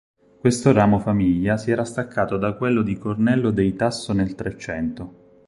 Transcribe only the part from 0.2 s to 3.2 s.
Questo ramo famiglia si era staccato da quello di